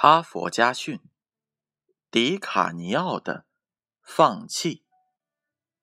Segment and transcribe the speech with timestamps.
[0.00, 1.00] 哈佛家训：
[2.08, 3.46] 迪卡尼奥的
[4.00, 4.84] 放弃。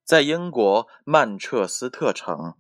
[0.06, 2.56] 在英国曼彻斯特城，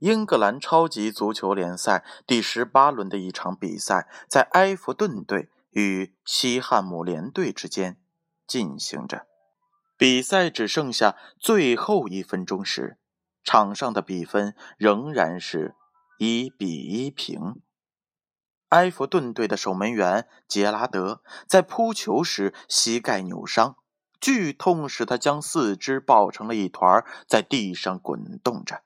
[0.00, 7.98] 英格兰超级足球联赛第十八轮的一场比赛，在埃弗顿队与西汉姆联队之间
[8.46, 9.26] 进行着。
[9.96, 12.98] 比赛只剩下最后一分钟时，
[13.42, 15.74] 场上的比分仍然是
[16.18, 17.62] 一比一平。
[18.70, 23.76] 埃弗顿队的守门员杰拉德在扑球时膝盖扭伤，
[24.20, 28.82] 剧痛使他将四肢抱成了一团，在地上滚动着。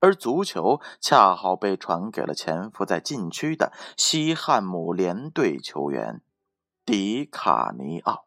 [0.00, 6.20] 而足球恰好被传给了潜伏在禁区的西汉姆联队球员
[6.84, 8.26] 迪卡尼奥。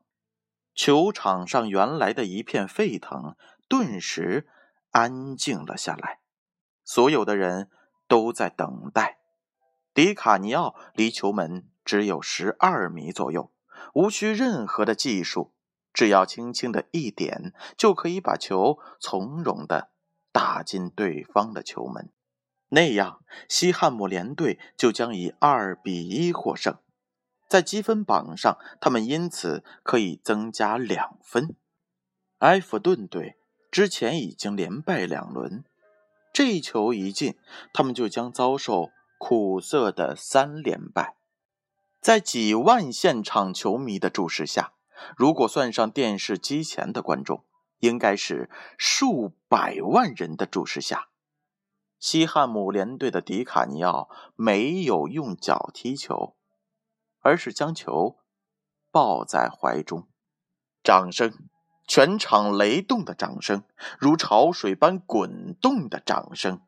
[0.74, 3.35] 球场上原来的一片沸腾
[3.68, 4.48] 顿时
[4.91, 6.20] 安静了下来，
[6.84, 7.70] 所有的人
[8.08, 9.16] 都在等待。
[9.98, 13.51] 迪卡尼奥离球门只有十二米左右，
[13.95, 15.55] 无需任何的技术，
[15.91, 19.90] 只要轻轻的一点，就可以把球从容的
[20.31, 22.12] 打进对方的球门。
[22.70, 26.77] 那样，西汉姆联队就将以二比一获胜，
[27.49, 31.55] 在积分榜上，他们因此可以增加两分。
[32.37, 33.40] 埃弗顿队
[33.71, 35.63] 之前已经连败两轮，
[36.31, 37.35] 这球一进，
[37.73, 38.91] 他们就将遭受。
[39.18, 41.18] 苦涩的三连败，
[41.99, 44.74] 在几万现场球迷的注视下，
[45.15, 47.43] 如果算上电视机前的观众，
[47.79, 51.09] 应该是数百万人的注视下，
[51.99, 56.35] 西汉姆联队的迪卡尼奥没有用脚踢球，
[57.20, 58.18] 而是将球
[58.91, 60.07] 抱在怀中。
[60.84, 61.34] 掌声，
[61.87, 63.63] 全场雷动的掌声，
[63.99, 66.62] 如潮水般滚动的掌声。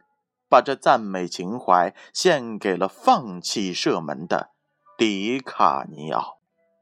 [0.50, 4.52] 把这赞美情怀献给了放弃射门的
[4.98, 6.40] 迪卡尼奥，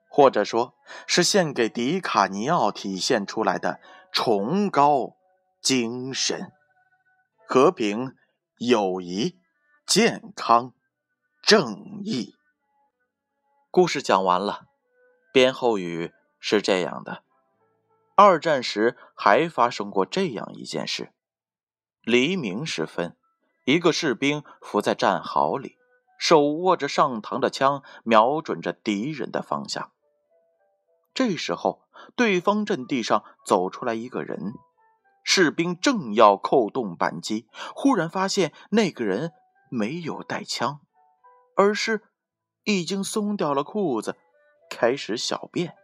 [0.10, 0.74] 或者说
[1.06, 3.82] 是献给迪卡尼奥体现出来的
[4.12, 5.18] 崇高
[5.62, 6.54] 精神、
[7.46, 8.16] 和平、
[8.58, 9.38] 友谊、
[9.86, 10.74] 健康、
[11.44, 12.36] 正义。
[13.70, 14.68] 故事讲完了，
[15.34, 17.24] 编后语是这样的：
[18.16, 21.12] 二战时还发生过这样一件事，
[22.02, 23.16] 黎明时分。
[23.68, 25.76] 一个士兵伏在战壕里，
[26.18, 29.92] 手握着上膛的枪，瞄准着敌人的方向。
[31.14, 31.82] 这时候，
[32.16, 34.54] 对方阵地上走出来一个人，
[35.22, 39.34] 士兵正要扣动扳机，忽然发现那个人
[39.70, 40.80] 没有带枪，
[41.58, 42.04] 而是
[42.64, 44.16] 已经松掉了裤子，
[44.70, 45.76] 开始小便。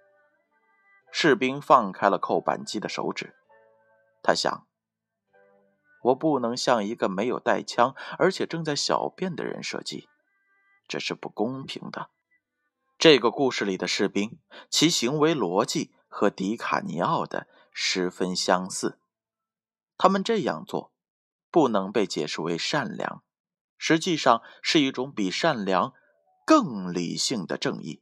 [1.12, 3.36] 士兵放开了扣扳机的手指，
[4.24, 4.66] 他想。
[6.04, 10.08] 我不能向一个没有带枪而且正在小便的人射击，
[10.88, 12.10] 这是不公平的。
[12.98, 19.00] 这个故事里的士兵，其行为逻辑和迪卡尼奥的十分相似。
[19.98, 20.94] 他们这样做，
[21.50, 23.24] 不能被解释为善良，
[23.78, 25.94] 实际上是一种比善良
[26.46, 28.02] 更理性的正义。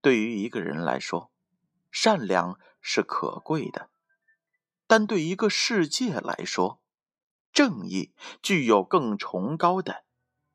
[0.00, 1.30] 对于一个人来说，
[1.90, 3.88] 善良是可贵的。
[4.96, 6.80] 但对一个世界来说，
[7.52, 10.04] 正义具有更崇高的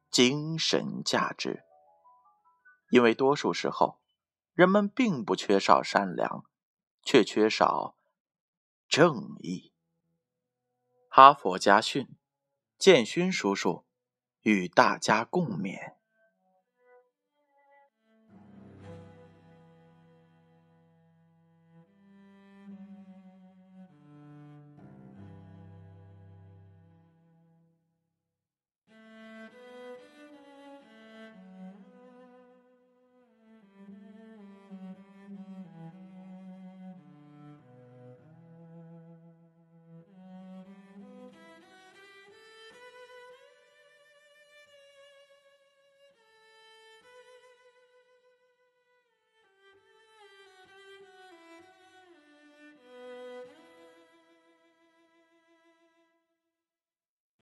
[0.09, 1.65] 精神价值。
[2.89, 3.99] 因为多数时候，
[4.53, 6.45] 人们并不缺少善良，
[7.03, 7.97] 却缺少
[8.87, 9.73] 正义。
[11.09, 12.07] 哈佛家训，
[12.77, 13.83] 建勋叔叔
[14.43, 15.95] 与大家共勉。